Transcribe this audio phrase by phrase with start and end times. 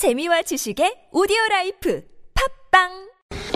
[0.00, 2.00] 재미와 지식의 오디오 라이프
[2.72, 2.88] 팟빵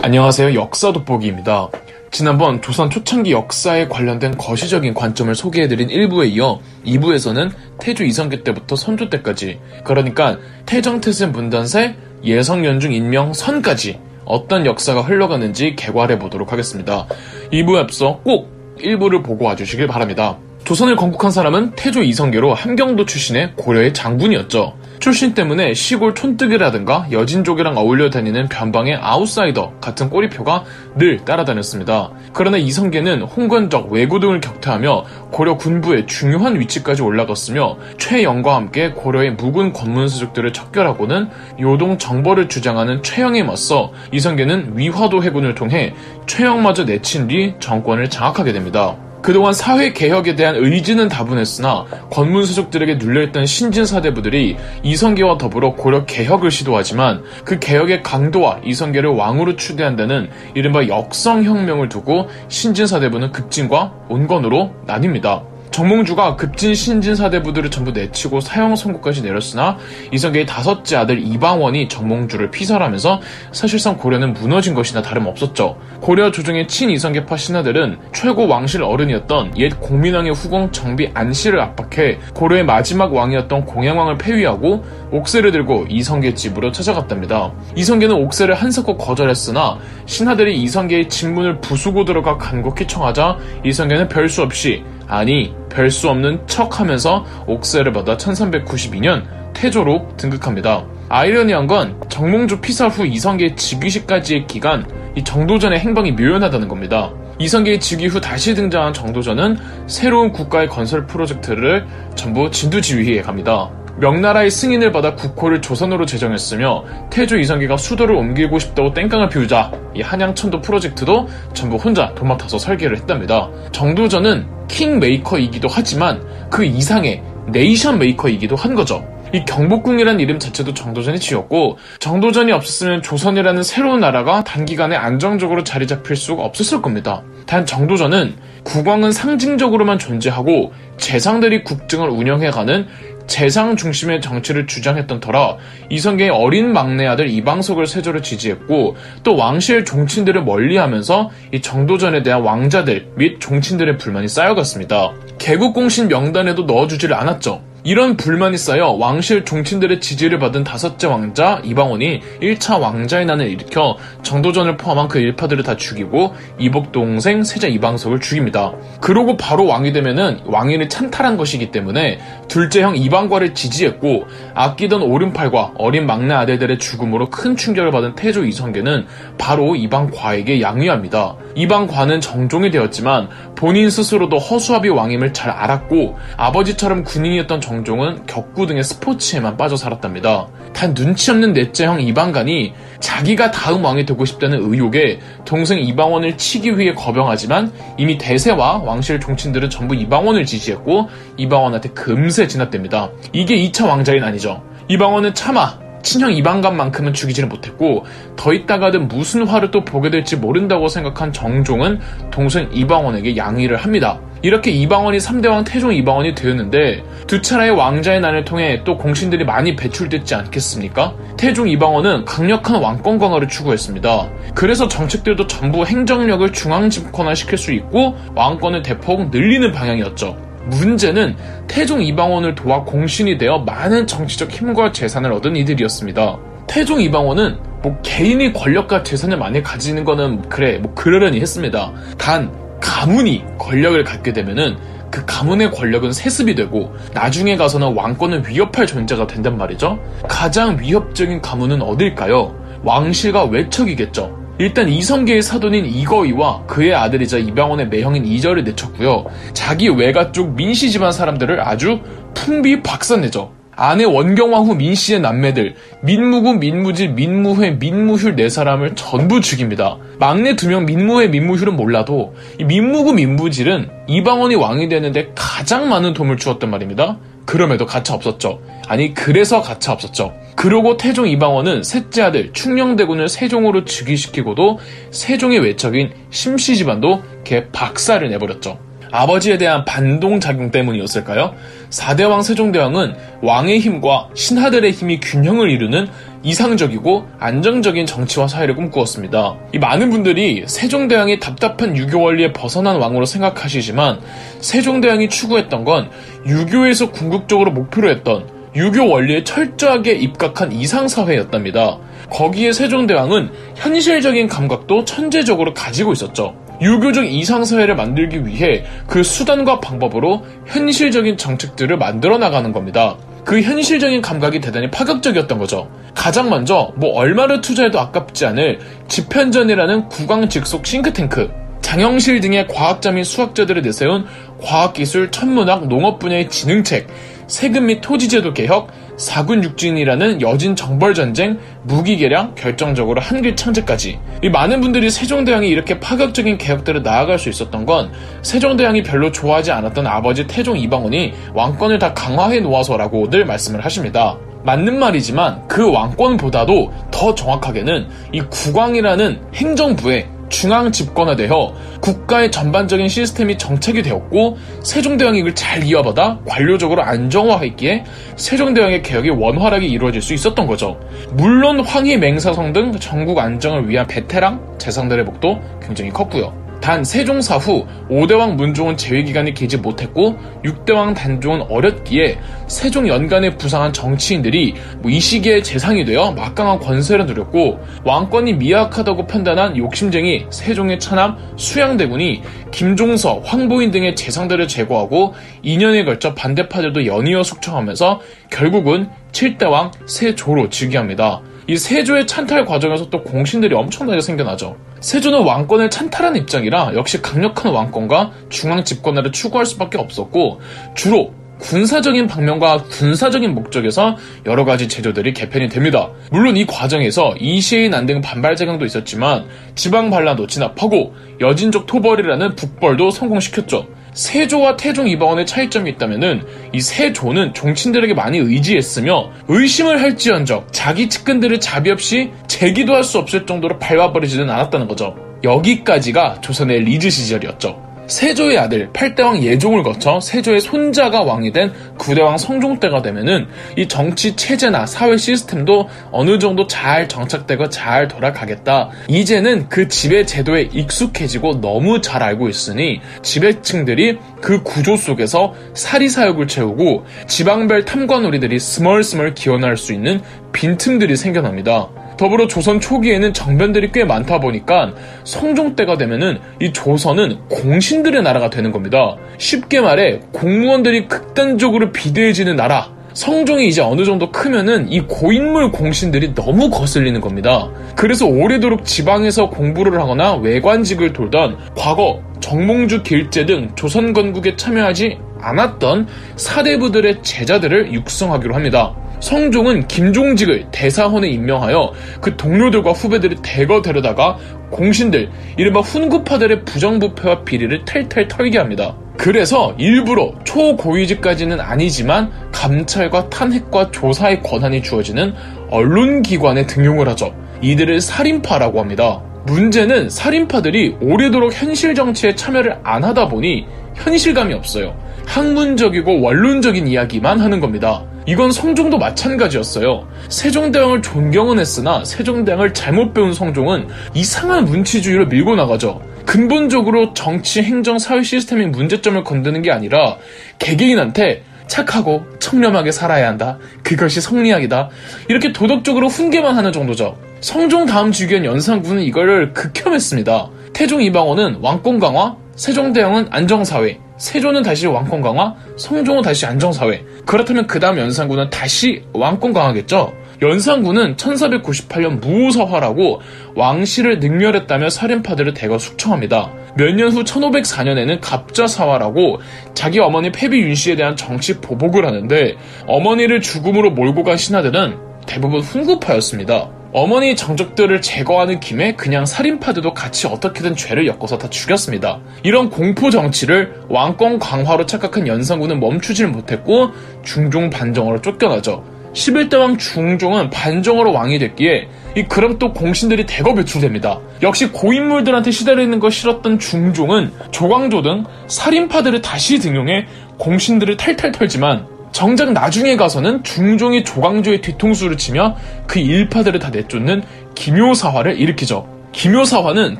[0.03, 0.53] 안녕하세요.
[0.53, 1.69] 역사 돋보기입니다.
[2.11, 9.09] 지난번 조선 초창기 역사에 관련된 거시적인 관점을 소개해드린 1부에 이어 2부에서는 태조 이성계 때부터 선조
[9.09, 10.37] 때까지 그러니까
[10.67, 17.07] 태정태세 문단세 예성연중 인명선까지 어떤 역사가 흘러가는지 개괄해 보도록 하겠습니다.
[17.53, 20.37] 2부에 앞서 꼭 1부를 보고 와주시길 바랍니다.
[20.63, 24.84] 조선을 건국한 사람은 태조 이성계로 함경도 출신의 고려의 장군이었죠.
[24.99, 30.63] 출신 때문에 시골 촌뜨기라든가 여진족이랑 어울려 다니는 변방의 아웃사이더 같은 꼬리표가
[30.95, 32.11] 늘 따라다녔습니다.
[32.33, 39.73] 그러나 이성계는 홍건적, 왜구 등을 격퇴하며 고려 군부의 중요한 위치까지 올라갔으며 최영과 함께 고려의 묵은
[39.73, 45.93] 권문수족들을 척결하고는 요동 정벌을 주장하는 최영에 맞서 이성계는 위화도 해군을 통해
[46.25, 48.97] 최영마저 내친 뒤 정권을 장악하게 됩니다.
[49.25, 57.57] 그동안 사회 개혁에 대한 의지는 다분했으나 권문수족들에게 눌려있던 신진사대부들이 이성계와 더불어 고려 개혁을 시도하지만 그
[57.57, 65.54] 개혁의 강도와 이성계를 왕으로 추대한다는 이른바 역성혁명을 두고 신진사대부는 급진과 온건으로 나뉩니다.
[65.75, 69.75] 정몽주가 급진 신진 사대부들을 전부 내치고 사형 선고까지 내렸으나
[70.13, 73.19] 이성계의 다섯째 아들 이방원이 정몽주를 피살하면서
[73.51, 75.77] 사실상 고려는 무너진 것이나 다름없었죠.
[75.99, 83.13] 고려 조정의 친이성계파 신하들은 최고 왕실 어른이었던 옛 공민왕의 후궁 정비 안씨를 압박해 고려의 마지막
[83.13, 87.51] 왕이었던 공양왕을 폐위하고 옥새를 들고 이성계 집으로 찾아갔답니다.
[87.75, 94.83] 이성계는 옥새를 한사코 거절했으나 신하들이 이성계의 집문을 부수고 들어가 간곡히 청하자 이성계는 별 수 없이
[95.07, 100.85] 아니 별 수 없는 척 하면서 옥세를 받아 1392년 태조로 등극합니다.
[101.09, 107.11] 아이러니한 건 정몽주 피살 후 이성계의 즉위시까지의 기간 이 정도전의 행방이 묘연하다는 겁니다.
[107.39, 113.69] 이성계의 즉위 후 다시 등장한 정도전은 새로운 국가의 건설 프로젝트를 전부 진두지휘해 갑니다.
[113.97, 120.61] 명나라의 승인을 받아 국호를 조선으로 제정했으며 태조 이성계가 수도를 옮기고 싶다고 땡깡을 피우자 이 한양천도
[120.61, 123.49] 프로젝트도 전부 혼자 도맡아서 설계를 했답니다.
[123.71, 129.05] 정도전은 킹메이커이기도 하지만 그 이상의 네이션 메이커이기도 한 거죠.
[129.33, 136.15] 이 경복궁이라는 이름 자체도 정도전이 지었고 정도전이 없었으면 조선이라는 새로운 나라가 단기간에 안정적으로 자리 잡힐
[136.15, 137.23] 수가 없었을 겁니다.
[137.45, 142.87] 단 정도전은 국왕은 상징적으로만 존재하고 재상들이 국정을 운영해가는
[143.27, 145.57] 재상 중심의 정치를 주장했던 터라
[145.89, 153.13] 이성계의 어린 막내 아들 이방석을 세조로 지지했고 또 왕실 종친들을 멀리하면서 이 정도전에 대한 왕자들
[153.15, 155.13] 및 종친들의 불만이 쌓여갔습니다.
[155.37, 157.74] 개국공신 명단에도 넣어주지를 않았죠.
[157.85, 164.75] 이런 불만이 쌓여 왕실 종친들의 지지를 받은 다섯째 왕자 이방원이 1차 왕자의 난을 일으켜 정도전을
[164.75, 168.73] 포함한 그 일파들을 다 죽이고 이복 동생 세자 이방석을 죽입니다.
[169.01, 174.25] 그러고 바로 왕이 되면은 왕위를 찬탈한 것이기 때문에 둘째 형 이방과를 지지했고
[174.55, 179.05] 아끼던 오른팔과 어린 막내 아들들의 죽음으로 큰 충격을 받은 태조 이성계는
[179.37, 181.35] 바로 이방과에게 양위합니다.
[181.53, 188.83] 이방과는 정종이 되었지만 본인 스스로도 허수아비 왕임을 잘 알았고 아버지처럼 군인이었던 정 종은 격구 등의
[188.83, 190.47] 스포츠에만 빠져 살았답니다.
[190.73, 196.77] 단 눈치 없는 넷째 형 이방간이 자기가 다음 왕이 되고 싶다는 의혹에 동생 이방원을 치기
[196.77, 203.09] 위해 거병하지만 이미 대세와 왕실 종친들은 전부 이방원을 지지했고 이방원한테 금세 진압됩니다.
[203.33, 204.63] 이게 2차 왕자인 아니죠.
[204.87, 208.05] 이방원은 차마 친형 이방간만큼은 죽이지는 못했고
[208.35, 211.99] 더 있다가는 무슨 화를 또 보게 될지 모른다고 생각한 정종은
[212.29, 214.19] 동생 이방원에게 양위를 합니다.
[214.41, 220.35] 이렇게 이방원이 3대왕 태종 이방원이 되었는데 두 차례의 왕자의 난을 통해 또 공신들이 많이 배출됐지
[220.35, 221.13] 않겠습니까?
[221.37, 224.29] 태종 이방원은 강력한 왕권 강화를 추구했습니다.
[224.53, 230.37] 그래서 정책들도 전부 행정력을 중앙 집권화시킬 수 있고 왕권을 대폭 늘리는 방향이었죠.
[230.67, 231.35] 문제는
[231.67, 236.37] 태종 이방원을 도와 공신이 되어 많은 정치적 힘과 재산을 얻은 이들이었습니다.
[236.67, 241.91] 태종 이방원은 뭐 개인이 권력과 재산을 많이 가지는 거는 그래 뭐 그러려니 했습니다.
[242.17, 242.51] 단
[242.85, 244.77] 가문이 권력을 갖게 되면은
[245.09, 249.99] 그 가문의 권력은 세습이 되고 나중에 가서는 왕권을 위협할 존재가 된단 말이죠.
[250.29, 252.55] 가장 위협적인 가문은 어딜까요?
[252.83, 254.45] 왕실과 외척이겠죠.
[254.59, 259.25] 일단 이성계의 사돈인 이거이와 그의 아들이자 이방원의 매형인 이절을 내쳤고요.
[259.53, 261.99] 자기 외가 쪽 민씨 집안 사람들을 아주
[262.33, 263.51] 풍비 박산내죠.
[263.75, 269.97] 아내 원경왕후 민씨의 남매들 민무구, 민무질, 민무회, 민무휴 네 사람을 전부 죽입니다.
[270.19, 276.37] 막내 두 명 민무회, 민무휴는 몰라도 이 민무구, 민무질은 이방원이 왕이 되는데 가장 많은 도움을
[276.37, 277.17] 주었단 말입니다.
[277.45, 278.59] 그럼에도 가차 없었죠.
[278.87, 280.33] 아니 그래서 가차 없었죠.
[280.55, 284.79] 그러고 태종 이방원은 셋째 아들 충녕대군을 세종으로 즉위시키고도
[285.11, 288.79] 세종의 외척인 심씨 집안도 개 박살을 내버렸죠.
[289.15, 291.55] 아버지에 대한 반동작용 때문이었을까요?
[291.89, 296.07] 4대왕 세종대왕은 왕의 힘과 신하들의 힘이 균형을 이루는
[296.43, 299.55] 이상적이고 안정적인 정치와 사회를 꿈꾸었습니다.
[299.73, 304.19] 이 많은 분들이 세종대왕이 답답한 유교 원리에 벗어난 왕으로 생각하시지만
[304.59, 306.09] 세종대왕이 추구했던 건
[306.45, 311.99] 유교에서 궁극적으로 목표로 했던 유교 원리에 철저하게 입각한 이상사회였답니다.
[312.29, 316.64] 거기에 세종대왕은 현실적인 감각도 천재적으로 가지고 있었죠.
[316.81, 323.17] 유교적 이상사회를 만들기 위해 그 수단과 방법으로 현실적인 정책들을 만들어 나가는 겁니다.
[323.43, 325.87] 그 현실적인 감각이 대단히 파격적이었던 거죠.
[326.15, 331.51] 가장 먼저 뭐 얼마를 투자해도 아깝지 않을 집현전이라는 국왕 직속 싱크탱크,
[331.81, 334.25] 장영실 등의 과학자 및 수학자들을 내세운
[334.59, 337.07] 과학기술, 천문학, 농업 분야의 지능책,
[337.45, 344.19] 세금 및 토지제도 개혁, 사군 육진이라는 여진 정벌 전쟁, 무기 개량, 결정적으로 한글 창제까지.
[344.41, 350.05] 이 많은 분들이 세종대왕이 이렇게 파격적인 개혁들을 나아갈 수 있었던 건 세종대왕이 별로 좋아하지 않았던
[350.07, 354.37] 아버지 태종 이방원이 왕권을 다 강화해 놓아서라고들 말씀을 하십니다.
[354.63, 364.01] 맞는 말이지만 그 왕권보다도 더 정확하게는 이 국왕이라는 행정부의 중앙 집권화되어 국가의 전반적인 시스템이 정책이
[364.03, 368.03] 되었고 세종대왕이 이걸 잘 이어받아 관료적으로 안정화했기에
[368.35, 370.99] 세종대왕의 개혁이 원활하게 이루어질 수 있었던 거죠.
[371.31, 376.64] 물론 황희 맹사성 등 전국 안정을 위한 베테랑 재상들의 목도 굉장히 컸고요.
[376.81, 382.37] 단 세종사 후 5대왕 문종은 재위기간이 길지 못했고 6대왕 단종은 어렸기에
[382.67, 389.77] 세종 연간에 부상한 정치인들이 뭐 이 시기에 재상이 되어 막강한 권세를 누렸고 왕권이 미약하다고 판단한
[389.77, 392.41] 욕심쟁이 세종의 차남 수양대군이
[392.71, 398.19] 김종서, 황보인 등의 재상들을 제거하고 2년에 걸쳐 반대파들도 연이어 숙청하면서
[398.51, 401.41] 결국은 7대왕 세조로 즉위합니다.
[401.67, 404.75] 이 세조의 찬탈 과정에서 또 공신들이 엄청나게 생겨나죠.
[404.99, 410.61] 세조는 왕권을 찬탈한 입장이라 역시 강력한 왕권과 중앙 집권화를 추구할 수밖에 없었고
[410.93, 416.09] 주로 군사적인 방면과 군사적인 목적에서 여러 가지 제도들이 개편이 됩니다.
[416.31, 423.87] 물론 이 과정에서 이시의 난등 반발 제강도 있었지만 지방 반란도 진압하고 여진족 토벌이라는 북벌도 성공시켰죠.
[424.15, 431.91] 세조와 태종 이방원의 차이점이 있다면은 이 세조는 종친들에게 많이 의지했으며 의심을 할지언정 자기 측근들을 자비
[431.91, 435.15] 없이 재기도 할 수 없을 정도로 밟아버리지는 않았다는 거죠.
[435.43, 437.84] 여기까지가 조선의 리즈 시절이었죠.
[438.07, 443.47] 세조의 아들 8대왕 예종을 거쳐 세조의 손자가 왕이 된 9대왕 성종 때가 되면은
[443.77, 448.89] 이 정치 체제나 사회 시스템도 어느 정도 잘 정착되고 잘 돌아가겠다.
[449.07, 457.05] 이제는 그 지배 제도에 익숙해지고 너무 잘 알고 있으니 지배층들이 그 구조 속에서 사리사욕을 채우고
[457.27, 461.89] 지방별 탐관오리들이 스멀스멀 기원할 수 있는 빈틈들이 생겨납니다.
[462.17, 468.71] 더불어 조선 초기에는 정변들이 꽤 많다 보니까 성종 때가 되면은 이 조선은 공신들의 나라가 되는
[468.71, 469.15] 겁니다.
[469.37, 472.93] 쉽게 말해 공무원들이 극단적으로 비대해지는 나라.
[473.13, 477.69] 성종이 이제 어느 정도 크면은 이 고인물 공신들이 너무 거슬리는 겁니다.
[477.95, 486.07] 그래서 오래도록 지방에서 공부를 하거나 외관직을 돌던 과거 정몽주 길제 등 조선 건국에 참여하지 않았던
[486.35, 488.93] 사대부들의 제자들을 육성하기로 합니다.
[489.25, 494.37] 성종은 김종직을 대사헌에 임명하여 그 동료들과 후배들을 대거 데려다가
[494.69, 498.95] 공신들, 이른바 훈구파들의 부정부패와 비리를 탈탈 털게 합니다.
[499.17, 505.33] 그래서 일부러 초고위직까지는 아니지만 감찰과 탄핵과 조사의 권한이 주어지는
[505.71, 507.33] 언론기관에 등용을 하죠.
[507.61, 509.23] 이들을 살인파라고 합니다.
[509.47, 513.65] 문제는 살인파들이 오래도록 현실 정치에 참여를 안 하다 보니
[513.95, 514.95] 현실감이 없어요.
[515.25, 518.03] 학문적이고 원론적인 이야기만 하는 겁니다.
[518.27, 520.07] 이건 성종도 마찬가지였어요.
[520.29, 526.01] 세종대왕을 존경은 했으나 세종대왕을 잘못 배운 성종은 이상한 문치주의로 밀고 나가죠.
[526.25, 530.17] 근본적으로 정치, 행정, 사회 시스템의 문제점을 건드는 게 아니라
[530.57, 533.57] 개개인한테 착하고 청렴하게 살아야 한다.
[533.83, 534.89] 그것이 성리학이다.
[535.29, 537.17] 이렇게 도덕적으로 훈계만 하는 정도죠.
[537.41, 540.49] 성종 다음 주기현 연산군은 이걸 극혐했습니다.
[540.73, 547.03] 태종 이방원은 왕권 강화, 세종대왕은 안정사회, 세조는 다시 왕권 강화, 성종은 다시 안정사회.
[547.25, 550.13] 그렇다면 그 다음 연산군은 다시 왕권 강화겠죠?
[550.41, 553.21] 연산군은 1498년 무서화라고
[553.55, 556.51] 왕실을 능멸했다며 살인파들을 대거 숙청합니다.
[556.77, 559.39] 몇 년 후 1504년에는 갑자사화라고
[559.73, 562.55] 자기 어머니 패비 윤씨에 대한 정치 보복을 하는데
[562.85, 566.69] 어머니를 죽음으로 몰고 간 신하들은 대부분 훈구파였습니다.
[566.97, 572.21] 어머니 정적들을 제거하는 김에 그냥 살인파들도 같이 어떻게든 죄를 엮어서 다 죽였습니다.
[572.41, 578.85] 이런 공포 정치를 왕권 강화로 착각한 연산군은 멈추질 못했고 중종 반정으로 쫓겨나죠.
[579.11, 584.21] 11대 왕 중종은 반정으로 왕이 됐기에 이 그럼 또 공신들이 대거 배출됩니다.
[584.41, 590.05] 역시 고인물들한테 시달리는 거 싫었던 중종은 조광조 등 살인파들을 다시 등용해
[590.37, 597.23] 공신들을 탈탈 털지만 정작 나중에 가서는 중종이 조광조의 뒤통수를 치며 그 일파들을 다 내쫓는
[597.55, 598.87] 기묘사화를 일으키죠.
[599.11, 599.99] 기묘사화는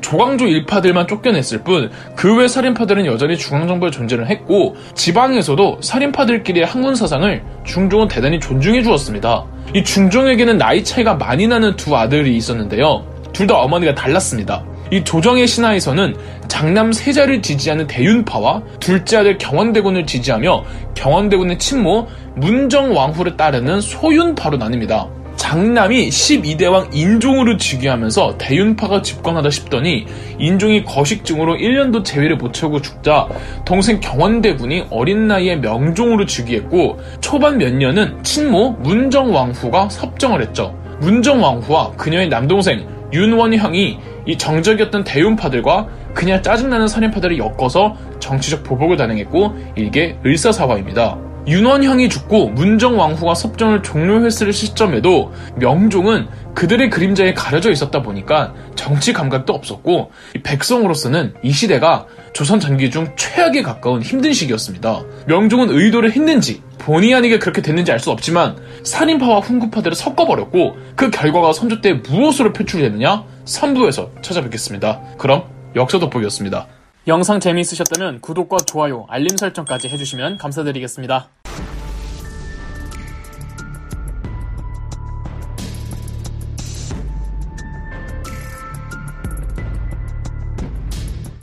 [0.00, 7.42] 조광조 일파들만 쫓겨냈을 뿐 그 외 살인파들은 여전히 중앙정부에 존재를 했고 지방에서도 살인파들끼리의 학문 사상을
[7.66, 9.44] 중종은 대단히 존중해 주었습니다.
[9.74, 13.04] 이 중종에게는 나이 차이가 많이 나는 두 아들이 있었는데요.
[13.34, 14.64] 둘 다 어머니가 달랐습니다.
[14.90, 16.16] 이 조정의 신하에서는
[16.48, 20.64] 장남 세자를 지지하는 대윤파와 둘째 아들 경원대군을 지지하며
[20.94, 25.08] 경원대군의 친모 문정왕후를 따르는 소윤파로 나뉩니다.
[25.36, 30.06] 장남이 12대왕 인종으로 즉위하면서 대윤파가 집권하다 싶더니
[30.38, 33.28] 인종이 거식증으로 1년도 재위를 못 채우고 죽자
[33.64, 40.74] 동생 경원대군이 어린 나이에 명종으로 즉위했고 초반 몇 년은 친모 문정왕후가 섭정을 했죠.
[41.00, 50.18] 문정왕후와 그녀의 남동생 윤원형이 이 정적이었던 대윤파들과 그냥 짜증나는 살인파들을 엮어서 정치적 보복을 단행했고 이게
[50.24, 51.18] 을사사화입니다.
[51.46, 60.10] 윤원형이 죽고 문정왕후가 섭정을 종료했을 시점에도 명종은 그들의 그림자에 가려져 있었다 보니까 정치 감각도 없었고
[60.42, 65.04] 백성으로서는 이 시대가 조선 전기 중 최악에 가까운 힘든 시기였습니다.
[65.28, 71.52] 명종은 의도를 했는지 본의 아니게 그렇게 됐는지 알 수 없지만 살인파와 훈구파들을 섞어버렸고 그 결과가
[71.52, 73.24] 선조 때 무엇으로 표출되느냐?
[73.44, 75.00] 3부에서 찾아뵙겠습니다.
[75.18, 76.66] 그럼 역사 돋보기였습니다.
[77.08, 81.28] 영상 재미있으셨다면 구독과 좋아요, 알림 설정까지 해주시면 감사드리겠습니다.